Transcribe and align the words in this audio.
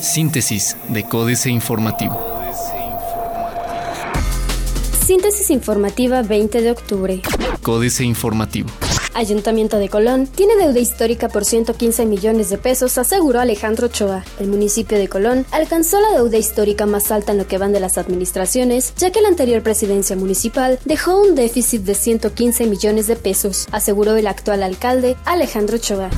Síntesis 0.00 0.76
de 0.88 1.04
Códice 1.04 1.50
Informativo. 1.50 2.18
Síntesis 5.06 5.50
informativa 5.50 6.22
20 6.22 6.62
de 6.62 6.70
octubre. 6.70 7.22
Códice 7.62 8.04
Informativo. 8.04 8.68
Ayuntamiento 9.14 9.78
de 9.78 9.88
Colón 9.88 10.26
tiene 10.26 10.56
deuda 10.56 10.78
histórica 10.78 11.28
por 11.28 11.44
115 11.44 12.06
millones 12.06 12.48
de 12.48 12.58
pesos, 12.58 12.96
aseguró 12.96 13.40
Alejandro 13.40 13.86
Ochoa. 13.86 14.24
El 14.38 14.48
municipio 14.48 14.98
de 14.98 15.08
Colón 15.08 15.44
alcanzó 15.50 16.00
la 16.00 16.12
deuda 16.12 16.38
histórica 16.38 16.86
más 16.86 17.10
alta 17.10 17.32
en 17.32 17.38
lo 17.38 17.46
que 17.46 17.58
van 17.58 17.72
de 17.72 17.80
las 17.80 17.98
administraciones, 17.98 18.94
ya 18.96 19.10
que 19.10 19.20
la 19.20 19.28
anterior 19.28 19.62
presidencia 19.62 20.16
municipal 20.16 20.78
dejó 20.84 21.20
un 21.20 21.34
déficit 21.34 21.82
de 21.82 21.94
115 21.94 22.66
millones 22.66 23.06
de 23.08 23.16
pesos, 23.16 23.66
aseguró 23.72 24.16
el 24.16 24.28
actual 24.28 24.62
alcalde 24.62 25.16
Alejandro 25.24 25.76
Ochoa. 25.76 26.10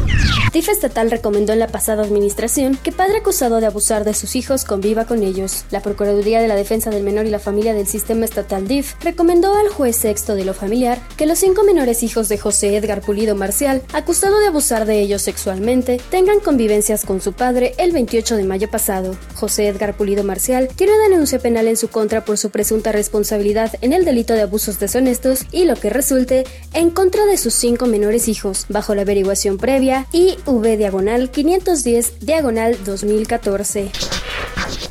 DIF 0.52 0.68
estatal 0.68 1.10
recomendó 1.10 1.54
en 1.54 1.60
la 1.60 1.68
pasada 1.68 2.02
administración 2.02 2.78
que 2.82 2.92
padre 2.92 3.18
acusado 3.18 3.60
de 3.60 3.66
abusar 3.66 4.04
de 4.04 4.12
sus 4.12 4.36
hijos 4.36 4.64
conviva 4.64 5.06
con 5.06 5.22
ellos. 5.22 5.64
La 5.70 5.80
Procuraduría 5.80 6.42
de 6.42 6.48
la 6.48 6.56
Defensa 6.56 6.90
del 6.90 7.04
Menor 7.04 7.24
y 7.24 7.30
la 7.30 7.38
Familia 7.38 7.72
del 7.72 7.86
Sistema 7.86 8.26
Estatal 8.26 8.68
DIF 8.68 8.94
recomendó 9.02 9.54
al 9.54 9.68
juez 9.70 9.96
sexto 9.96 10.34
de 10.34 10.44
lo 10.44 10.52
familiar 10.52 10.98
que 11.16 11.26
los 11.26 11.38
cinco 11.38 11.64
menores 11.64 12.02
hijos 12.02 12.28
de 12.28 12.36
José 12.36 12.81
Edgar 12.82 13.00
Pulido 13.00 13.36
Marcial, 13.36 13.80
acusado 13.92 14.40
de 14.40 14.48
abusar 14.48 14.86
de 14.86 15.00
ellos 15.00 15.22
sexualmente, 15.22 16.00
tengan 16.10 16.40
convivencias 16.40 17.04
con 17.04 17.20
su 17.20 17.32
padre 17.32 17.74
el 17.78 17.92
28 17.92 18.36
de 18.36 18.42
mayo 18.42 18.68
pasado. 18.68 19.16
José 19.34 19.68
Edgar 19.68 19.96
Pulido 19.96 20.24
Marcial 20.24 20.68
tiene 20.74 20.98
denuncia 21.08 21.38
penal 21.38 21.68
en 21.68 21.76
su 21.76 21.88
contra 21.88 22.24
por 22.24 22.38
su 22.38 22.50
presunta 22.50 22.90
responsabilidad 22.90 23.72
en 23.82 23.92
el 23.92 24.04
delito 24.04 24.34
de 24.34 24.42
abusos 24.42 24.80
deshonestos 24.80 25.46
y 25.52 25.64
lo 25.64 25.76
que 25.76 25.90
resulte 25.90 26.44
en 26.72 26.90
contra 26.90 27.24
de 27.24 27.36
sus 27.36 27.54
cinco 27.54 27.86
menores 27.86 28.26
hijos, 28.26 28.66
bajo 28.68 28.96
la 28.96 29.02
averiguación 29.02 29.58
previa 29.58 30.06
IV 30.12 30.76
diagonal 30.76 31.30
510 31.30 32.18
diagonal 32.20 32.76
2014. 32.84 33.92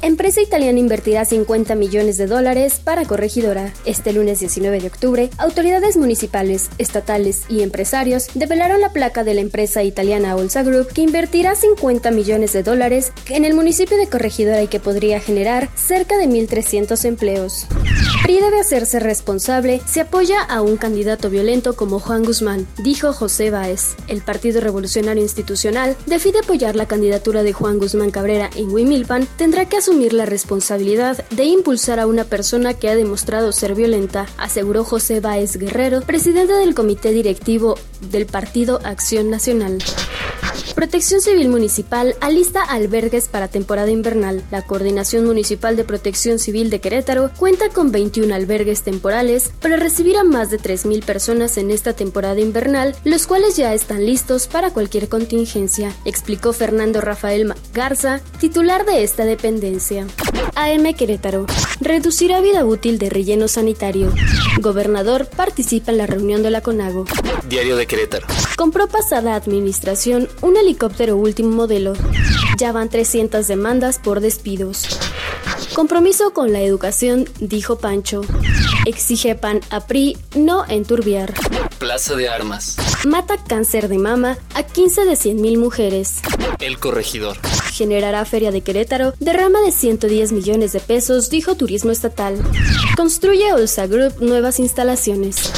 Empresa 0.03 0.41
italiana 0.41 0.79
invertirá 0.79 1.25
50 1.25 1.75
millones 1.75 2.17
de 2.17 2.25
dólares 2.25 2.81
para 2.83 3.05
corregidora. 3.05 3.71
Este 3.85 4.13
lunes 4.13 4.39
19 4.39 4.79
de 4.79 4.87
octubre, 4.87 5.29
autoridades 5.37 5.95
municipales, 5.95 6.71
estatales 6.79 7.43
y 7.49 7.61
empresarios 7.61 8.27
develaron 8.33 8.81
la 8.81 8.93
placa 8.93 9.23
de 9.23 9.35
la 9.35 9.41
empresa 9.41 9.83
italiana 9.83 10.35
Olsa 10.35 10.63
Group 10.63 10.87
que 10.87 11.01
invertirá 11.01 11.53
50 11.53 12.09
millones 12.09 12.51
de 12.53 12.63
dólares 12.63 13.13
en 13.29 13.45
el 13.45 13.53
municipio 13.53 13.95
de 13.95 14.07
Corregidora 14.07 14.63
y 14.63 14.67
que 14.67 14.79
podría 14.79 15.19
generar 15.19 15.69
cerca 15.75 16.17
de 16.17 16.27
1.300 16.27 17.05
empleos. 17.05 17.67
PRI 18.23 18.39
debe 18.39 18.59
hacerse 18.59 18.99
responsable 18.99 19.81
si 19.85 19.99
apoya 19.99 20.43
a 20.43 20.61
un 20.61 20.77
candidato 20.77 21.29
violento 21.29 21.75
como 21.75 21.99
Juan 21.99 22.23
Guzmán, 22.23 22.67
dijo 22.77 23.13
José 23.13 23.49
Báez. 23.49 23.95
El 24.07 24.21
Partido 24.21 24.61
Revolucionario 24.61 25.23
Institucional 25.23 25.97
decide 26.05 26.39
apoyar 26.39 26.75
la 26.75 26.87
candidatura 26.87 27.41
de 27.41 27.53
Juan 27.53 27.79
Guzmán 27.79 28.11
Cabrera 28.11 28.51
en 28.55 28.69
Huimilpan, 28.69 29.27
tendrá 29.37 29.65
que 29.65 29.77
asumir 29.77 30.13
la 30.13 30.25
responsabilidad 30.25 31.25
de 31.31 31.45
impulsar 31.45 31.99
a 31.99 32.05
una 32.05 32.23
persona 32.23 32.75
que 32.75 32.89
ha 32.89 32.95
demostrado 32.95 33.51
ser 33.51 33.73
violenta, 33.73 34.27
aseguró 34.37 34.83
José 34.83 35.19
Báez 35.19 35.57
Guerrero, 35.57 36.01
presidente 36.01 36.53
del 36.53 36.75
comité 36.75 37.11
directivo 37.11 37.75
del 38.11 38.27
Partido 38.27 38.79
Acción 38.83 39.31
Nacional. 39.31 39.79
Protección 40.75 41.21
Civil 41.21 41.49
Municipal 41.49 42.15
alista 42.21 42.63
albergues 42.63 43.27
para 43.27 43.47
temporada 43.47 43.91
invernal. 43.91 44.43
La 44.51 44.61
Coordinación 44.63 45.25
Municipal 45.25 45.75
de 45.75 45.83
Protección 45.83 46.39
Civil 46.39 46.69
de 46.69 46.79
Querétaro 46.79 47.31
cuenta 47.37 47.69
con 47.69 47.91
21 47.91 48.33
albergues 48.33 48.83
temporales 48.83 49.51
para 49.61 49.75
recibir 49.75 50.17
a 50.17 50.23
más 50.23 50.49
de 50.49 50.59
3.000 50.59 51.03
personas 51.03 51.57
en 51.57 51.71
esta 51.71 51.93
temporada 51.93 52.39
invernal, 52.39 52.95
los 53.03 53.27
cuales 53.27 53.57
ya 53.57 53.73
están 53.73 54.05
listos 54.05 54.47
para 54.47 54.71
cualquier 54.71 55.09
contingencia, 55.09 55.93
explicó 56.05 56.53
Fernando 56.53 57.01
Rafael 57.01 57.53
Garza, 57.73 58.21
titular 58.39 58.85
de 58.85 59.03
esta 59.03 59.25
dependencia. 59.25 60.07
AM 60.63 60.93
Querétaro. 60.93 61.45
Reducirá 61.79 62.41
vida 62.41 62.63
útil 62.65 62.99
de 62.99 63.09
relleno 63.09 63.47
sanitario. 63.47 64.13
Gobernador 64.59 65.27
participa 65.27 65.91
en 65.91 65.97
la 65.97 66.07
reunión 66.07 66.43
de 66.43 66.51
la 66.51 66.61
CONAGO. 66.61 67.05
Diario 67.47 67.75
de 67.75 67.87
Querétaro. 67.87 68.27
Compró 68.55 68.87
pasada 68.87 69.35
administración 69.35 70.29
un 70.41 70.57
helicóptero 70.57 71.15
último 71.17 71.49
modelo. 71.49 71.93
Ya 72.57 72.71
van 72.71 72.89
300 72.89 73.47
demandas 73.47 73.99
por 73.99 74.19
despidos. 74.19 74.99
Compromiso 75.73 76.33
con 76.33 76.51
la 76.51 76.61
educación, 76.61 77.27
dijo 77.39 77.77
Pancho. 77.79 78.21
Exige 78.85 79.35
PAN 79.35 79.61
a 79.69 79.81
PRI 79.87 80.17
no 80.35 80.65
enturbiar. 80.67 81.33
Plaza 81.79 82.15
de 82.15 82.29
Armas. 82.29 82.77
Mata 83.05 83.37
cáncer 83.37 83.87
de 83.87 83.97
mama 83.97 84.37
a 84.53 84.63
15 84.63 85.05
de 85.05 85.13
100.000 85.13 85.57
mujeres. 85.57 86.19
El 86.59 86.77
corregidor. 86.77 87.37
Generará 87.71 88.25
Feria 88.25 88.51
de 88.51 88.61
Querétaro 88.61 89.13
derrama 89.19 89.61
de 89.61 89.71
110 89.71 90.33
millones 90.33 90.73
de 90.73 90.81
pesos, 90.81 91.29
dijo 91.29 91.55
Turismo 91.55 91.91
Estatal. 91.91 92.37
Construye 92.97 93.53
Olsa 93.53 93.87
Group 93.87 94.21
nuevas 94.21 94.59
instalaciones. 94.59 95.51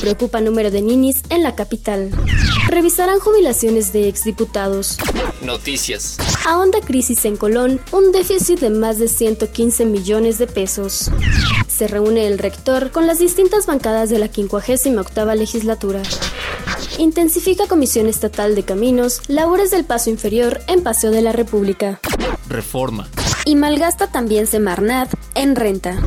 Preocupa 0.00 0.40
número 0.40 0.72
de 0.72 0.82
ninis 0.82 1.22
en 1.30 1.44
la 1.44 1.54
capital. 1.54 2.10
Revisarán 2.68 3.20
jubilaciones 3.20 3.92
de 3.92 4.08
exdiputados. 4.08 4.98
Noticias. 5.42 6.16
Ahonda 6.44 6.80
crisis 6.80 7.24
en 7.24 7.36
Colón, 7.36 7.80
un 7.92 8.10
déficit 8.10 8.58
de 8.58 8.70
más 8.70 8.98
de 8.98 9.06
115 9.06 9.86
millones 9.86 10.38
de 10.38 10.48
pesos. 10.48 11.10
Se 11.68 11.86
reúne 11.86 12.26
el 12.26 12.38
rector 12.38 12.90
con 12.90 13.06
las 13.06 13.20
distintas 13.20 13.66
bancadas 13.66 14.10
de 14.10 14.18
la 14.18 14.28
58 14.28 15.34
legislatura. 15.36 16.02
Intensifica 16.98 17.66
Comisión 17.66 18.06
Estatal 18.06 18.54
de 18.54 18.62
Caminos 18.62 19.22
labores 19.28 19.70
del 19.70 19.84
paso 19.84 20.10
inferior 20.10 20.60
en 20.68 20.82
Paseo 20.82 21.10
de 21.10 21.22
la 21.22 21.32
República. 21.32 22.00
Reforma. 22.48 23.08
Y 23.44 23.56
malgasta 23.56 24.06
también 24.06 24.46
Semarnat 24.46 25.12
en 25.34 25.56
renta. 25.56 26.00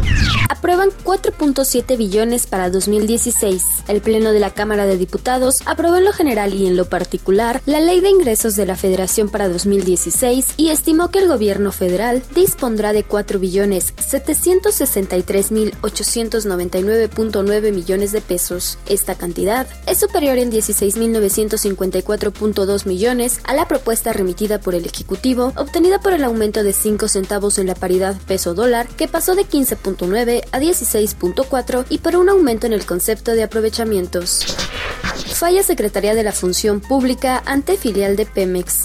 Aprueban 0.68 0.92
4.7 1.06 1.98
billones 1.98 2.46
para 2.46 2.70
2016. 2.70 3.64
El 3.88 4.02
Pleno 4.02 4.34
de 4.34 4.42
la 4.42 4.54
Cámara 4.54 4.86
de 4.86 4.98
Diputados 4.98 5.62
aprobó 5.66 5.96
en 5.96 6.04
lo 6.04 6.12
general 6.12 6.54
y 6.54 6.68
en 6.68 6.76
lo 6.76 6.90
particular 6.90 7.62
la 7.66 7.80
Ley 7.80 8.02
de 8.02 8.10
Ingresos 8.10 8.58
de 8.58 8.66
la 8.66 8.76
Federación 8.76 9.30
para 9.30 9.48
2016 9.48 10.56
y 10.58 10.68
estimó 10.68 11.10
que 11.10 11.20
el 11.20 11.30
gobierno 11.30 11.72
federal 11.72 12.22
dispondrá 12.36 12.92
de 12.92 13.06
4 13.06 13.40
billones 13.40 13.94
763 13.98 15.54
mil 15.54 15.74
899.9 15.84 17.72
millones 17.72 18.12
de 18.12 18.20
pesos. 18.20 18.78
Esta 18.90 19.16
cantidad 19.16 19.68
es 19.86 20.00
superior 20.00 20.38
en 20.38 20.52
16.954.2 20.52 22.86
millones 22.86 23.40
a 23.46 23.54
la 23.54 23.70
propuesta 23.70 24.12
remitida 24.12 24.60
por 24.60 24.76
el 24.76 24.86
Ejecutivo, 24.86 25.54
obtenida 25.56 26.00
por 26.00 26.12
el 26.12 26.26
aumento 26.26 26.64
de 26.64 26.74
5 26.74 27.08
centavos 27.08 27.58
en 27.58 27.68
la 27.68 27.76
paridad 27.76 28.18
peso-dólar, 28.28 28.90
que 28.90 29.08
pasó 29.08 29.34
de 29.34 29.46
15.9 29.46 30.44
a 30.52 30.57
16.4 30.60 31.86
y 31.90 32.00
por 32.00 32.16
un 32.16 32.30
aumento 32.30 32.68
en 32.68 32.74
el 32.74 32.86
concepto 32.86 33.34
de 33.34 33.44
aprovechamientos. 33.44 34.58
Falla 35.34 35.62
Secretaría 35.62 36.16
de 36.16 36.24
la 36.24 36.32
Función 36.32 36.82
Pública 36.82 37.44
ante 37.46 37.78
filial 37.78 38.16
de 38.16 38.26
Pemex. 38.26 38.84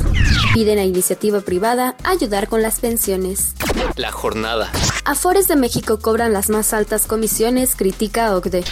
Piden 0.55 0.78
a 0.78 0.84
iniciativa 0.84 1.41
privada 1.41 1.97
ayudar 2.05 2.49
con 2.49 2.62
las 2.62 2.81
pensiones. 2.81 3.55
La 3.97 4.12
jornada. 4.12 4.71
Afores 5.05 5.49
de 5.49 5.56
México 5.56 5.99
cobran 5.99 6.32
las 6.32 6.50
más 6.50 6.75
altas 6.75 7.06
comisiones, 7.06 7.75
critica 7.75 8.37
OCDE. 8.37 8.65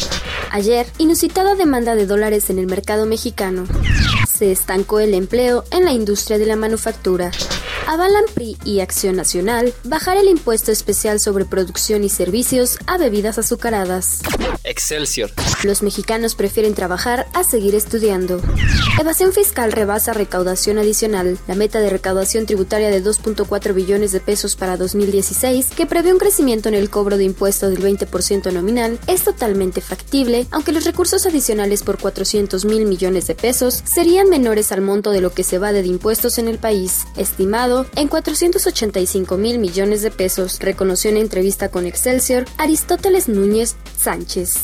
Ayer, 0.51 0.87
inusitada 0.99 1.55
demanda 1.55 1.95
de 1.95 2.07
dólares 2.07 2.51
en 2.51 2.59
el 2.59 2.67
mercado 2.67 3.07
mexicano. 3.07 3.65
Se 4.29 4.53
estancó 4.53 5.01
el 5.01 5.15
empleo 5.15 5.65
en 5.71 5.85
la 5.85 5.93
industria 5.93 6.39
de 6.39 6.47
la 6.47 6.57
manufactura 6.57 7.31
avalan 7.87 8.25
PRI 8.35 8.57
y 8.65 8.81
Acción 8.81 9.17
Nacional 9.17 9.73
bajar 9.85 10.17
el 10.17 10.29
impuesto 10.29 10.73
especial 10.73 11.21
sobre 11.21 11.45
producción 11.45 12.05
y 12.05 12.09
servicios 12.09 12.79
a 12.87 12.99
bebidas 12.99 13.39
azucaradas. 13.39 14.21
Excelsior. 14.65 15.31
Los 15.65 15.83
mexicanos 15.83 16.35
prefieren 16.35 16.75
trabajar 16.75 17.27
a 17.35 17.45
seguir 17.45 17.75
estudiando. 17.75 18.41
Evasión 19.01 19.33
fiscal 19.33 19.73
rebasa 19.73 20.13
recaudación 20.13 20.79
adicional. 20.79 21.39
La 21.49 21.55
meta 21.55 21.81
de 21.81 21.91
recaudación 21.91 22.47
tributaria 22.47 22.91
de 22.91 23.03
2.4 23.03 23.75
billones 23.75 24.13
de 24.13 24.21
pesos 24.21 24.57
para 24.57 24.77
2016, 24.77 25.69
que 25.77 25.87
prevé 25.87 26.13
un 26.13 26.19
crecimiento 26.19 26.69
en 26.69 26.75
el 26.75 26.91
cobro 26.91 27.17
de 27.17 27.25
impuesto 27.25 27.69
del 27.71 27.83
20% 27.83 28.53
nominal, 28.53 28.99
es 29.07 29.25
totalmente 29.25 29.81
factible, 29.81 30.47
aunque 30.51 30.73
los 30.73 30.85
recursos 30.85 31.27
adicionales 31.27 31.83
por 31.83 31.99
400 31.99 32.65
mil 32.65 32.87
millones 32.87 33.27
de 33.27 33.35
pesos 33.35 33.83
serían 33.85 34.29
menores 34.29 34.73
al 34.73 34.83
monto 34.83 35.11
de 35.11 35.21
lo 35.21 35.33
que 35.33 35.43
se 35.43 35.59
va 35.59 35.73
de 35.73 35.81
impuestos 35.87 36.39
en 36.39 36.49
el 36.49 36.59
país, 36.59 37.07
estimado 37.17 37.70
en 37.95 38.09
485 38.09 39.37
mil 39.37 39.59
millones 39.59 40.03
de 40.03 40.11
pesos, 40.11 40.59
reconoció 40.61 41.11
en 41.11 41.17
entrevista 41.17 41.71
con 41.71 41.87
Excelsior 41.87 42.45
Aristóteles 42.59 43.29
Núñez 43.29 43.77
Sánchez. 43.97 44.55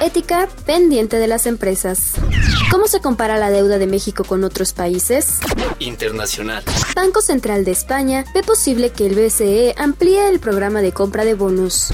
Ética 0.00 0.48
pendiente 0.66 1.18
de 1.18 1.28
las 1.28 1.46
empresas. 1.46 2.14
¿Cómo 2.70 2.88
se 2.88 3.00
compara 3.00 3.36
la 3.36 3.50
deuda 3.50 3.78
de 3.78 3.86
México 3.86 4.24
con 4.24 4.42
otros 4.42 4.72
países? 4.72 5.38
Internacional. 5.78 6.64
Banco 6.96 7.20
Central 7.20 7.64
de 7.64 7.70
España 7.70 8.24
ve 8.34 8.42
posible 8.42 8.90
que 8.90 9.06
el 9.06 9.14
BCE 9.14 9.74
amplíe 9.76 10.28
el 10.28 10.40
programa 10.40 10.82
de 10.82 10.92
compra 10.92 11.24
de 11.24 11.34
bonos. 11.34 11.92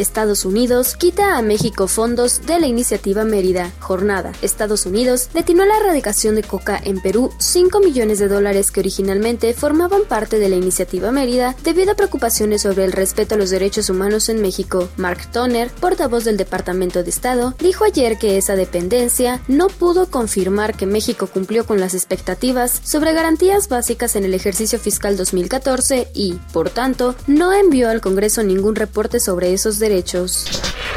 Estados 0.00 0.44
Unidos 0.44 0.96
quita 0.96 1.38
a 1.38 1.42
México 1.42 1.86
fondos 1.86 2.44
de 2.46 2.58
la 2.58 2.66
iniciativa 2.66 3.24
Mérida. 3.24 3.70
Jornada. 3.78 4.32
Estados 4.42 4.86
Unidos 4.86 5.28
destinó 5.32 5.64
la 5.64 5.76
erradicación 5.76 6.34
de 6.34 6.42
coca 6.42 6.80
en 6.82 7.00
Perú 7.00 7.30
5 7.38 7.78
millones 7.78 8.18
de 8.18 8.26
dólares 8.26 8.72
que 8.72 8.80
originalmente 8.80 9.54
formaban 9.54 10.02
parte 10.08 10.40
de 10.40 10.48
la 10.48 10.56
iniciativa 10.56 11.12
Mérida 11.12 11.54
debido 11.62 11.92
a 11.92 11.94
preocupaciones 11.94 12.62
sobre 12.62 12.84
el 12.84 12.90
respeto 12.90 13.36
a 13.36 13.38
los 13.38 13.50
derechos 13.50 13.88
humanos 13.88 14.28
en 14.28 14.42
México. 14.42 14.88
Mark 14.96 15.30
Toner, 15.30 15.70
portavoz 15.70 16.24
del 16.24 16.38
Departamento 16.38 17.04
de 17.04 17.10
Estado, 17.10 17.54
dijo 17.60 17.84
ayer 17.84 18.18
que 18.18 18.36
esa 18.36 18.56
dependencia 18.56 19.42
no 19.46 19.68
pudo 19.68 20.10
confirmar 20.10 20.76
que 20.76 20.86
México 20.86 21.28
cumplió 21.28 21.66
con 21.66 21.78
las 21.78 21.94
expectativas 21.94 22.80
sobre 22.82 23.12
garantías 23.12 23.68
básicas 23.68 24.16
en 24.16 24.24
el 24.24 24.34
ejercicio 24.34 24.80
fiscal 24.80 25.16
2014 25.16 26.08
y, 26.14 26.32
por 26.52 26.70
tanto, 26.70 27.14
no 27.28 27.52
envió 27.52 27.90
al 27.90 28.00
Congreso 28.00 28.42
ningún 28.42 28.74
reporte 28.74 29.20
sobre 29.20 29.52
esos 29.52 29.78
derechos. 29.78 29.83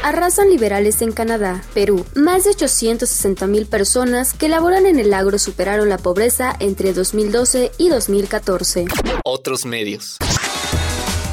Arrasan 0.03 0.49
liberales 0.49 1.01
en 1.01 1.11
Canadá, 1.11 1.63
Perú. 1.73 2.05
Más 2.15 2.43
de 2.43 2.51
860 2.51 3.47
mil 3.47 3.65
personas 3.65 4.33
que 4.33 4.47
laboran 4.47 4.85
en 4.85 4.99
el 4.99 5.13
agro 5.13 5.37
superaron 5.39 5.89
la 5.89 5.97
pobreza 5.97 6.55
entre 6.59 6.93
2012 6.93 7.71
y 7.77 7.89
2014. 7.89 8.85
Otros 9.25 9.65
medios. 9.65 10.17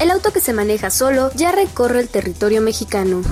El 0.00 0.10
auto 0.10 0.32
que 0.32 0.40
se 0.40 0.52
maneja 0.52 0.90
solo 0.90 1.30
ya 1.34 1.52
recorre 1.52 2.00
el 2.00 2.08
territorio 2.08 2.60
mexicano. 2.60 3.22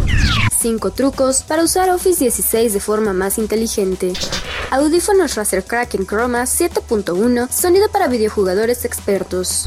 5 0.61 0.93
trucos 0.93 1.43
para 1.43 1.65
usar 1.65 1.91
Office 1.91 2.21
16 2.21 2.73
de 2.73 2.81
forma 2.81 3.13
más 3.13 3.39
inteligente. 3.39 4.13
Audífonos 4.73 5.35
Razer 5.35 5.65
Kraken 5.65 6.07
Chroma 6.07 6.45
7.1, 6.45 7.51
sonido 7.51 7.91
para 7.91 8.09
videojugadores 8.09 8.87
expertos. 8.87 9.67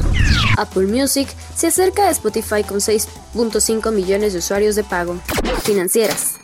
Apple 0.58 0.88
Music 0.88 1.28
se 1.54 1.68
acerca 1.68 2.08
a 2.08 2.10
Spotify 2.10 2.64
con 2.64 2.78
6.5 2.78 3.92
millones 3.92 4.32
de 4.32 4.40
usuarios 4.40 4.74
de 4.74 4.82
pago. 4.82 5.20
Financieras. 5.62 6.34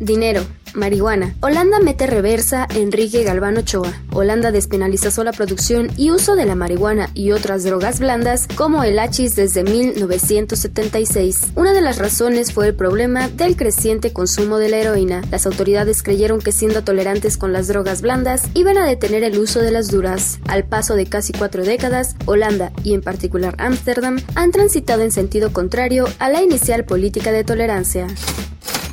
Dinero. 0.00 0.44
Marihuana. 0.74 1.34
Holanda 1.40 1.78
mete 1.80 2.06
reversa 2.06 2.66
Enrique 2.74 3.24
Galván 3.24 3.56
Ochoa. 3.56 3.92
Holanda 4.12 4.52
despenalizó 4.52 5.24
la 5.24 5.32
producción 5.32 5.90
y 5.96 6.10
uso 6.10 6.36
de 6.36 6.46
la 6.46 6.54
marihuana 6.54 7.10
y 7.14 7.32
otras 7.32 7.64
drogas 7.64 8.00
blandas 8.00 8.46
como 8.56 8.84
el 8.84 8.98
hachís 8.98 9.36
desde 9.36 9.64
1976. 9.64 11.52
Una 11.54 11.72
de 11.72 11.80
las 11.80 11.98
razones 11.98 12.52
fue 12.52 12.68
el 12.68 12.74
problema 12.74 13.28
del 13.28 13.56
creciente 13.56 14.12
consumo 14.12 14.58
de 14.58 14.68
la 14.68 14.78
heroína. 14.78 15.22
Las 15.30 15.46
autoridades 15.46 16.02
creyeron 16.02 16.40
que 16.40 16.52
siendo 16.52 16.84
tolerantes 16.84 17.36
con 17.36 17.52
las 17.52 17.68
drogas 17.68 18.02
blandas 18.02 18.42
iban 18.54 18.78
a 18.78 18.86
detener 18.86 19.24
el 19.24 19.38
uso 19.38 19.60
de 19.60 19.70
las 19.70 19.88
duras. 19.90 20.38
Al 20.48 20.64
paso 20.64 20.94
de 20.94 21.06
casi 21.06 21.32
cuatro 21.32 21.64
décadas, 21.64 22.16
Holanda 22.26 22.72
y 22.84 22.94
en 22.94 23.02
particular 23.02 23.54
Ámsterdam 23.58 24.18
han 24.34 24.52
transitado 24.52 25.02
en 25.02 25.12
sentido 25.12 25.52
contrario 25.52 26.06
a 26.18 26.28
la 26.28 26.42
inicial 26.42 26.84
política 26.84 27.32
de 27.32 27.44
tolerancia. 27.44 28.06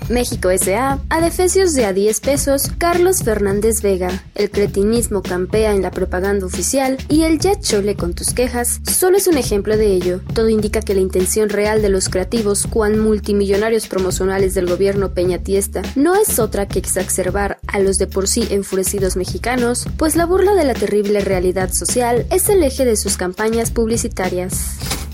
México 0.09 0.49
S.A. 0.49 0.99
a 1.09 1.21
defecios 1.21 1.73
de 1.73 1.85
a 1.85 1.93
10 1.93 2.19
pesos 2.19 2.71
Carlos 2.77 3.23
Fernández 3.23 3.81
Vega. 3.81 4.23
El 4.35 4.51
cretinismo 4.51 5.21
campea 5.21 5.73
en 5.73 5.81
la 5.81 5.91
propaganda 5.91 6.45
oficial 6.45 6.97
y 7.09 7.23
el 7.23 7.39
ya 7.39 7.59
chole 7.59 7.95
con 7.95 8.13
tus 8.13 8.33
quejas 8.33 8.81
solo 8.83 9.17
es 9.17 9.27
un 9.27 9.37
ejemplo 9.37 9.77
de 9.77 9.87
ello. 9.87 10.21
Todo 10.33 10.49
indica 10.49 10.81
que 10.81 10.93
la 10.93 11.01
intención 11.01 11.49
real 11.49 11.81
de 11.81 11.89
los 11.89 12.09
creativos 12.09 12.67
cuan 12.67 12.99
multimillonarios 12.99 13.87
promocionales 13.87 14.53
del 14.53 14.67
gobierno 14.67 15.13
Peñatiesta 15.13 15.81
no 15.95 16.15
es 16.15 16.39
otra 16.39 16.67
que 16.67 16.79
exacerbar 16.79 17.59
a 17.67 17.79
los 17.79 17.97
de 17.97 18.07
por 18.07 18.27
sí 18.27 18.47
enfurecidos 18.51 19.15
mexicanos, 19.15 19.87
pues 19.97 20.15
la 20.15 20.25
burla 20.25 20.53
de 20.53 20.65
la 20.65 20.73
terrible 20.73 21.21
realidad 21.21 21.71
social 21.71 22.25
es 22.31 22.49
el 22.49 22.63
eje 22.63 22.85
de 22.85 22.95
sus 22.95 23.17
campañas 23.17 23.71
publicitarias. 23.71 25.04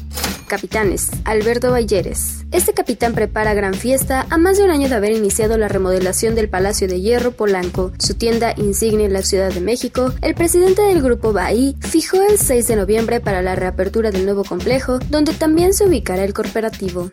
Capitanes, 0.52 1.10
Alberto 1.24 1.72
Balleres. 1.72 2.44
Este 2.52 2.74
capitán 2.74 3.14
prepara 3.14 3.54
gran 3.54 3.74
fiesta 3.74 4.28
a 4.30 4.38
más 4.38 4.58
de 4.58 4.66
un 4.66 4.70
año 4.70 4.90
de 4.90 4.96
haber 4.96 5.14
iniciado 5.14 5.58
la 5.58 5.70
remodelación 5.70 6.36
del 6.36 6.50
Palacio 6.50 6.90
de 6.90 7.00
Hierro 7.00 7.32
Polanco, 7.32 7.94
su 8.00 8.16
tienda 8.16 8.54
insignia 8.58 9.06
en 9.06 9.14
la 9.14 9.22
Ciudad 9.22 9.54
de 9.54 9.62
México. 9.62 10.14
El 10.22 10.36
presidente 10.36 10.82
del 10.82 11.02
grupo 11.02 11.32
Bahí 11.32 11.78
fijó 11.80 12.22
el 12.22 12.38
6 12.38 12.68
de 12.68 12.76
noviembre 12.76 13.22
para 13.22 13.42
la 13.42 13.56
reapertura 13.56 14.12
del 14.12 14.26
nuevo 14.26 14.44
complejo, 14.44 15.00
donde 15.10 15.34
también 15.34 15.74
se 15.74 15.86
ubicará 15.86 16.26
el 16.26 16.34
corporativo. 16.34 17.12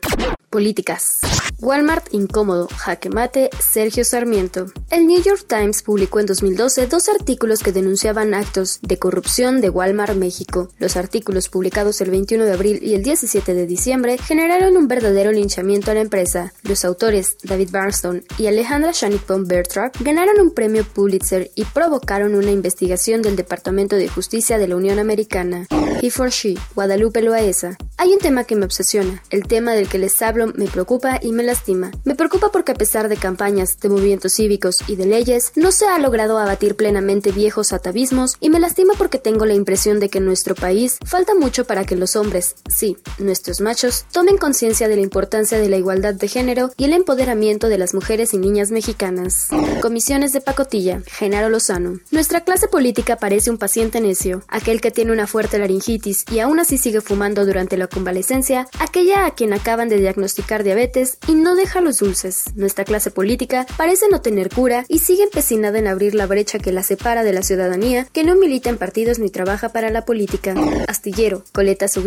Políticas. 0.50 1.20
Walmart 1.60 2.14
incómodo, 2.14 2.68
jaque 2.68 3.10
mate, 3.10 3.50
Sergio 3.58 4.04
Sarmiento. 4.04 4.66
El 4.90 5.08
New 5.08 5.20
York 5.20 5.44
Times 5.48 5.82
publicó 5.82 6.20
en 6.20 6.26
2012 6.26 6.86
dos 6.86 7.08
artículos 7.08 7.64
que 7.64 7.72
denunciaban 7.72 8.32
actos 8.32 8.78
de 8.80 8.96
corrupción 9.00 9.60
de 9.60 9.68
Walmart 9.68 10.14
México. 10.14 10.68
Los 10.78 10.96
artículos 10.96 11.48
publicados 11.48 12.00
el 12.00 12.10
21 12.10 12.44
de 12.44 12.52
abril 12.52 12.78
y 12.80 12.94
el 12.94 13.02
17 13.02 13.54
de 13.54 13.66
diciembre 13.66 14.18
generaron 14.18 14.76
un 14.76 14.86
verdadero 14.86 15.32
linchamiento 15.32 15.90
a 15.90 15.94
la 15.94 16.00
empresa. 16.00 16.52
Los 16.62 16.84
autores, 16.84 17.38
David 17.42 17.70
Barnstone 17.72 18.22
y 18.38 18.46
Alejandra 18.46 18.92
Shanipon 18.92 19.48
Bertrand, 19.48 19.92
ganaron 19.98 20.40
un 20.40 20.54
premio 20.54 20.84
Pulitzer 20.84 21.50
y 21.56 21.64
provocaron 21.64 22.36
una 22.36 22.52
investigación 22.52 23.20
del 23.20 23.34
Departamento 23.34 23.96
de 23.96 24.06
Justicia 24.06 24.58
de 24.58 24.68
la 24.68 24.76
Unión 24.76 25.00
Americana. 25.00 25.66
He 26.00 26.10
for 26.12 26.30
She, 26.30 26.56
Guadalupe 26.76 27.20
Loaesa. 27.20 27.76
Hay 27.96 28.12
un 28.12 28.20
tema 28.20 28.44
que 28.44 28.54
me 28.54 28.64
obsesiona, 28.64 29.24
el 29.30 29.48
tema 29.48 29.72
del 29.72 29.88
que 29.88 29.98
les 29.98 30.22
hablo 30.22 30.52
me 30.54 30.66
preocupa 30.66 31.18
y 31.20 31.32
me 31.32 31.47
lastima. 31.48 31.90
Me 32.04 32.14
preocupa 32.14 32.52
porque 32.52 32.72
a 32.72 32.76
pesar 32.76 33.08
de 33.08 33.16
campañas, 33.16 33.80
de 33.80 33.88
movimientos 33.88 34.34
cívicos 34.34 34.84
y 34.86 34.96
de 34.96 35.06
leyes, 35.06 35.52
no 35.56 35.72
se 35.72 35.86
ha 35.86 35.98
logrado 35.98 36.38
abatir 36.38 36.76
plenamente 36.76 37.32
viejos 37.32 37.72
atavismos 37.72 38.36
y 38.40 38.50
me 38.50 38.60
lastima 38.60 38.94
porque 38.96 39.18
tengo 39.18 39.46
la 39.46 39.54
impresión 39.54 39.98
de 39.98 40.08
que 40.08 40.18
en 40.18 40.26
nuestro 40.26 40.54
país 40.54 40.98
falta 41.04 41.34
mucho 41.34 41.64
para 41.64 41.84
que 41.84 41.96
los 41.96 42.16
hombres, 42.16 42.56
sí, 42.68 42.96
nuestros 43.18 43.60
machos, 43.60 44.04
tomen 44.12 44.36
conciencia 44.36 44.88
de 44.88 44.96
la 44.96 45.02
importancia 45.02 45.58
de 45.58 45.68
la 45.68 45.76
igualdad 45.76 46.14
de 46.14 46.28
género 46.28 46.70
y 46.76 46.84
el 46.84 46.92
empoderamiento 46.92 47.68
de 47.68 47.78
las 47.78 47.94
mujeres 47.94 48.34
y 48.34 48.38
niñas 48.38 48.70
mexicanas. 48.70 49.48
Comisiones 49.80 50.32
de 50.32 50.40
pacotilla, 50.40 51.02
Genaro 51.06 51.48
Lozano. 51.48 51.98
Nuestra 52.10 52.42
clase 52.44 52.68
política 52.68 53.16
parece 53.16 53.50
un 53.50 53.58
paciente 53.58 54.00
necio, 54.00 54.42
aquel 54.48 54.80
que 54.80 54.90
tiene 54.90 55.12
una 55.12 55.26
fuerte 55.26 55.58
laringitis 55.58 56.24
y 56.30 56.40
aún 56.40 56.60
así 56.60 56.76
sigue 56.76 57.00
fumando 57.00 57.46
durante 57.46 57.76
la 57.78 57.86
convalecencia, 57.86 58.68
aquella 58.78 59.24
a 59.24 59.34
quien 59.34 59.54
acaban 59.54 59.88
de 59.88 59.96
diagnosticar 59.96 60.62
diabetes 60.62 61.18
y 61.26 61.34
no 61.38 61.54
deja 61.54 61.80
los 61.80 61.98
dulces. 61.98 62.44
Nuestra 62.56 62.84
clase 62.84 63.10
política 63.10 63.66
parece 63.76 64.08
no 64.10 64.20
tener 64.20 64.50
cura 64.50 64.84
y 64.88 64.98
sigue 64.98 65.22
empecinada 65.22 65.78
en 65.78 65.86
abrir 65.86 66.14
la 66.14 66.26
brecha 66.26 66.58
que 66.58 66.72
la 66.72 66.82
separa 66.82 67.24
de 67.24 67.32
la 67.32 67.42
ciudadanía 67.42 68.06
que 68.12 68.24
no 68.24 68.34
milita 68.34 68.70
en 68.70 68.78
partidos 68.78 69.18
ni 69.18 69.30
trabaja 69.30 69.70
para 69.70 69.90
la 69.90 70.04
política. 70.04 70.54
Astillero, 70.88 71.44
coleta 71.52 71.88
su 71.88 72.02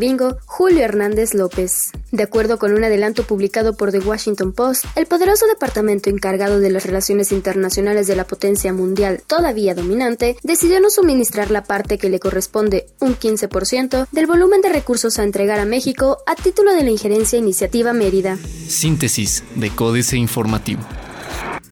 Julio 0.45 0.83
Hernández 0.83 1.33
López. 1.33 1.91
De 2.11 2.23
acuerdo 2.23 2.57
con 2.57 2.73
un 2.73 2.83
adelanto 2.83 3.23
publicado 3.23 3.77
por 3.77 3.91
The 3.91 3.99
Washington 3.99 4.51
Post, 4.51 4.85
el 4.95 5.05
poderoso 5.05 5.45
departamento 5.47 6.09
encargado 6.09 6.59
de 6.59 6.71
las 6.71 6.85
relaciones 6.85 7.31
internacionales 7.31 8.07
de 8.07 8.15
la 8.15 8.25
potencia 8.25 8.73
mundial 8.73 9.21
todavía 9.25 9.75
dominante 9.75 10.37
decidió 10.43 10.79
no 10.79 10.89
suministrar 10.89 11.51
la 11.51 11.63
parte 11.63 11.97
que 11.97 12.09
le 12.09 12.19
corresponde, 12.19 12.87
un 12.99 13.15
15%, 13.15 14.07
del 14.11 14.27
volumen 14.27 14.61
de 14.61 14.69
recursos 14.69 15.19
a 15.19 15.23
entregar 15.23 15.59
a 15.59 15.65
México 15.65 16.17
a 16.25 16.35
título 16.35 16.73
de 16.73 16.83
la 16.83 16.89
injerencia 16.89 17.37
iniciativa 17.37 17.93
Mérida. 17.93 18.37
Síntesis 18.67 19.20
de 19.55 19.69
Códice 19.69 20.17
Informativo. 20.17 20.81